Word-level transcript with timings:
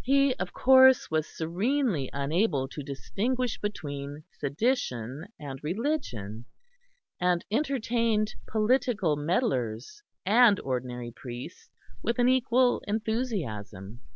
He, 0.00 0.34
of 0.40 0.52
course, 0.52 1.08
was 1.08 1.28
serenely 1.32 2.10
unable 2.12 2.66
to 2.66 2.82
distinguish 2.82 3.60
between 3.60 4.24
sedition 4.32 5.26
and 5.38 5.62
religion; 5.62 6.46
and 7.20 7.44
entertained 7.48 8.34
political 8.48 9.14
meddlers 9.14 10.02
and 10.26 10.58
ordinary 10.58 11.12
priests 11.12 11.70
with 12.02 12.18
an 12.18 12.28
equal 12.28 12.80
enthusiasm. 12.88 14.00